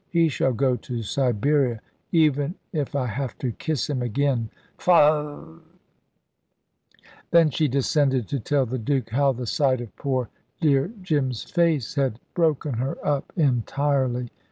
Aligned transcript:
he 0.09 0.27
shall 0.27 0.51
go 0.51 0.75
to 0.75 1.03
Siberia, 1.03 1.79
even 2.11 2.55
if 2.73 2.95
I 2.95 3.05
have 3.05 3.37
to 3.37 3.51
kiss 3.51 3.87
him 3.87 4.01
again. 4.01 4.49
Faugh!" 4.79 5.59
Then 7.29 7.51
she 7.51 7.67
descended 7.67 8.27
to 8.29 8.39
tell 8.39 8.65
the 8.65 8.79
Duke 8.79 9.11
how 9.11 9.31
the 9.31 9.45
sight 9.45 9.79
of 9.79 9.95
poor 9.95 10.29
dear 10.59 10.89
Jim's 11.03 11.43
face 11.43 11.93
had 11.93 12.19
broken 12.33 12.73
her 12.77 12.97
up 13.05 13.31
entirely. 13.35 14.29